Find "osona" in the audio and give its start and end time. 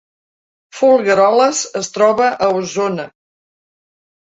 2.59-3.11